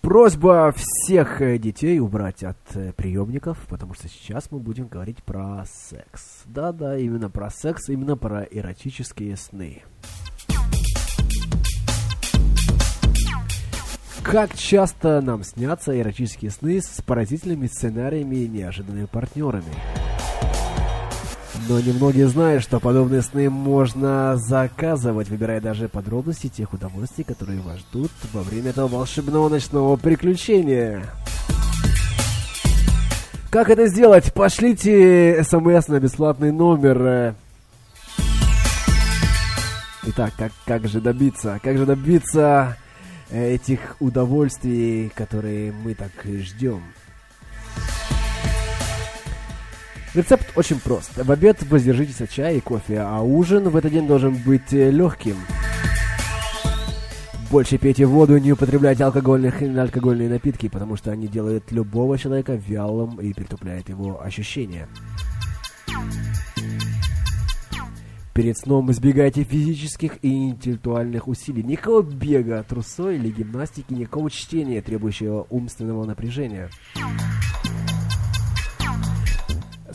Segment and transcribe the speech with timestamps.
[0.00, 5.64] Просьба всех э, детей убрать от э, приемников, потому что сейчас мы будем говорить про
[5.66, 6.42] секс.
[6.46, 9.82] Да-да, именно про секс, именно про эротические сны.
[14.22, 19.74] Как часто нам снятся эротические сны с поразительными сценариями и неожиданными партнерами.
[21.68, 27.78] Но немногие знают, что подобные сны можно заказывать, выбирая даже подробности тех удовольствий, которые вас
[27.78, 31.04] ждут во время этого волшебного ночного приключения.
[33.50, 34.32] Как это сделать?
[34.32, 37.34] Пошлите смс на бесплатный номер.
[40.06, 41.60] Итак, как, как же добиться?
[41.62, 42.76] Как же добиться
[43.30, 46.82] этих удовольствий, которые мы так ждем?
[50.12, 51.16] Рецепт очень прост.
[51.16, 54.90] В обед воздержитесь от чая и кофе, а ужин в этот день должен быть э,
[54.90, 55.36] легким.
[57.48, 62.54] Больше пейте воду, не употребляйте алкогольных и алкогольные напитки, потому что они делают любого человека
[62.54, 64.88] вялым и притупляют его ощущения.
[68.34, 71.62] Перед сном избегайте физических и интеллектуальных усилий.
[71.62, 76.68] Никакого бега, трусой или гимнастики, никакого чтения, требующего умственного напряжения.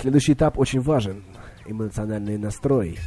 [0.00, 1.22] Следующий этап очень важен.
[1.66, 2.98] Эмоциональный настрой.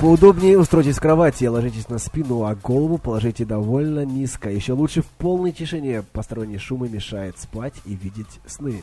[0.00, 4.50] Поудобнее устройтесь в кровати, ложитесь на спину, а голову положите довольно низко.
[4.50, 6.02] Еще лучше в полной тишине.
[6.12, 8.82] Посторонний шум мешает спать и видеть сны.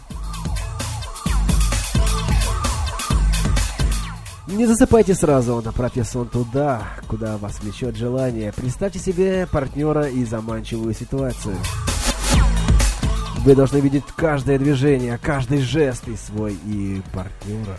[4.47, 8.53] Не засыпайте сразу, направьте сон туда, куда вас влечет желание.
[8.53, 11.57] Представьте себе партнера и заманчивую ситуацию.
[13.45, 17.77] Вы должны видеть каждое движение, каждый жест и свой и партнера.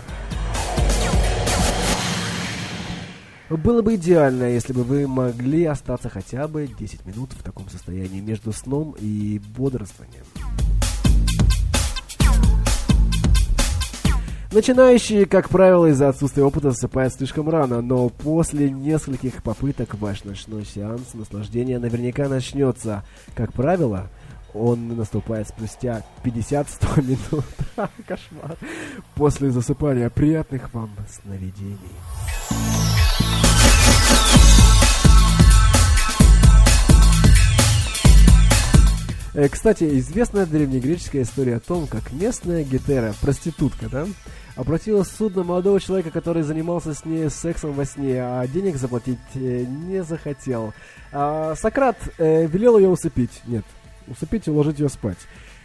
[3.51, 8.21] Было бы идеально, если бы вы могли остаться хотя бы 10 минут в таком состоянии
[8.21, 10.23] между сном и бодрствованием.
[14.53, 20.65] Начинающие, как правило, из-за отсутствия опыта засыпают слишком рано, но после нескольких попыток ваш ночной
[20.65, 23.03] сеанс наслаждения наверняка начнется.
[23.35, 24.09] Как правило,
[24.57, 27.03] он наступает спустя 50-100
[27.33, 27.45] минут.
[28.07, 28.57] Кошмар.
[29.15, 31.79] После засыпания приятных вам сновидений.
[39.37, 44.07] Э, кстати, известная древнегреческая история о том, как местная гетера, проститутка, да,
[44.57, 48.77] обратилась в суд на молодого человека, который занимался с ней сексом во сне, а денег
[48.77, 50.73] заплатить э, не захотел.
[51.13, 53.43] А Сократ э, велел ее усыпить.
[53.47, 53.65] Нет,
[54.09, 55.19] усыпить и уложить ее спать.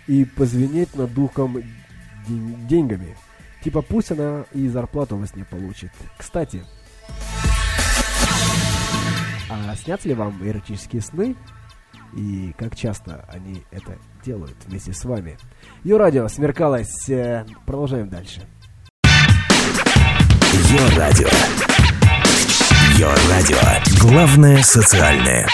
[0.08, 1.64] И позвенеть над духом
[2.28, 3.16] деньгами.
[3.64, 5.92] Типа пусть она и зарплату во сне получит.
[6.18, 6.64] Кстати,
[9.50, 11.36] а снятся ли вам эротические сны?
[12.16, 15.38] И как часто они это делают вместе с вами?
[15.84, 17.10] Йо-радио, смеркалось.
[17.10, 18.42] Э, продолжаем дальше.
[20.72, 21.30] Йо-радио.
[22.98, 23.58] Йо-радио.
[24.02, 25.48] Главное социальное.